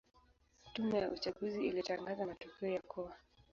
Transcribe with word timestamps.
Tume 0.73 0.99
ya 0.99 1.11
uchaguzi 1.11 1.67
ilitangaza 1.67 2.25
matokeo 2.25 2.69
ya 2.69 2.81
kuwa 2.81 3.13